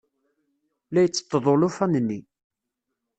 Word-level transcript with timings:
La 0.93 1.01
itteṭṭeḍ 1.03 1.45
ulufan-nni. 1.53 2.19